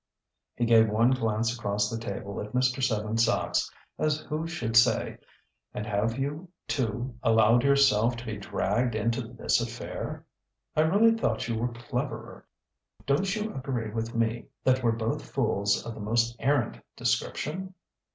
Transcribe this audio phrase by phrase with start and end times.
[0.55, 2.81] He gave one glance across the table at Mr.
[2.81, 3.69] Seven Sachs,
[3.99, 5.19] as who should say:
[5.75, 10.25] "And have you too allowed yourself to be dragged into this affair?
[10.75, 12.47] I really thought you were cleverer.
[13.05, 17.75] Don't you agree with me that we're both fools of the most arrant description?"